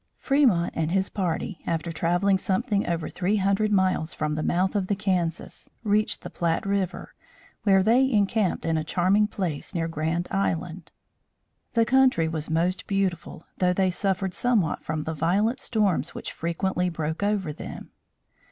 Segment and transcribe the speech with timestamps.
[0.17, 4.87] Fremont and his party, after traveling something over three hundred miles from the mouth of
[4.87, 7.13] the Kansas reached the Platte river,
[7.65, 10.91] where they encamped in a charming place near Grand Island.
[11.73, 16.89] The country was most beautiful, though they suffered somewhat from the violent storms which frequently
[16.89, 17.91] broke over them.